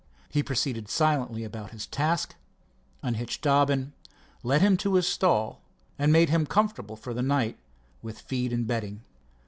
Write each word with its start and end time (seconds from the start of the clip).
He 0.29 0.41
proceeded 0.41 0.89
silently 0.89 1.43
about 1.43 1.69
his 1.69 1.85
task, 1.85 2.33
unhitched 3.03 3.43
Dobbin, 3.43 3.93
led 4.41 4.59
him 4.61 4.75
to 4.77 4.95
his 4.95 5.05
stall, 5.07 5.61
and 5.99 6.11
made 6.11 6.29
him 6.31 6.47
comfortable 6.47 6.95
for 6.95 7.13
the 7.13 7.21
night 7.21 7.59
with 8.01 8.19
feed 8.19 8.51
and 8.51 8.65
bedding. 8.65 9.03